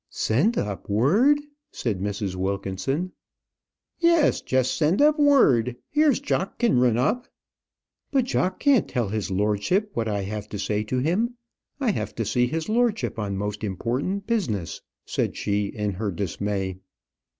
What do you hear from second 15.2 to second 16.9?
she, in her dismay.